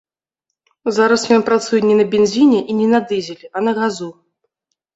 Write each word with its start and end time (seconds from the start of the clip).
Зараз 0.97 1.21
ён 1.35 1.41
працуе 1.49 1.81
не 1.89 1.95
на 2.01 2.07
бензіне 2.15 2.59
і 2.71 2.81
не 2.81 2.87
на 2.97 3.05
дызелі, 3.15 3.45
а 3.55 3.67
на 3.69 3.77
газу. 3.79 4.13